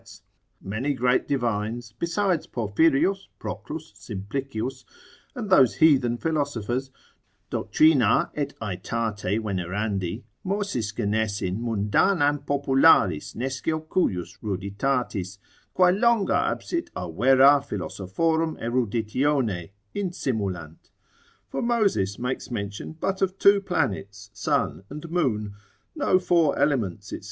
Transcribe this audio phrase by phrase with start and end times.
[0.01, 0.23] notes,
[0.59, 4.83] many great divines, besides Porphyrius, Proclus, Simplicius,
[5.35, 6.89] and those heathen philosophers,
[7.51, 15.37] doctrina et aetate venerandi, Mosis Genesin mundanam popularis nescio cujus ruditatis,
[15.75, 20.89] quae longa absit a vera Philosophorum eruditione, insimulant:
[21.47, 25.51] for Moses makes mention but of two planets, ☉ and ☾,
[25.95, 27.19] no four elements, &c.